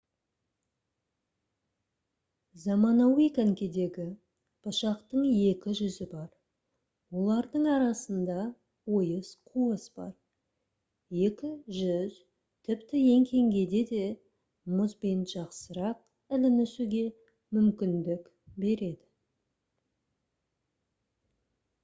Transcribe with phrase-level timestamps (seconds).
[2.61, 4.05] заманауи конькидегі
[4.67, 8.39] пышақтың екі жүзі бар олардың арасында
[9.01, 10.15] ойыс қуыс бар
[11.27, 11.51] екі
[11.81, 12.17] жүз
[12.69, 14.01] тіпті еңкейгенде де
[14.81, 16.03] мұзбен жақсырақ
[16.39, 17.05] ілінісуге
[17.59, 18.25] мүмкіндік
[18.65, 19.07] береді